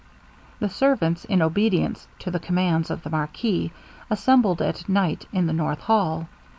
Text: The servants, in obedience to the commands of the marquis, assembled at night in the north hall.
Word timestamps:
The 0.59 0.67
servants, 0.69 1.25
in 1.25 1.43
obedience 1.43 2.07
to 2.17 2.31
the 2.31 2.39
commands 2.39 2.89
of 2.89 3.03
the 3.03 3.11
marquis, 3.11 3.71
assembled 4.09 4.59
at 4.59 4.89
night 4.89 5.27
in 5.31 5.45
the 5.45 5.53
north 5.53 5.81
hall. 5.81 6.27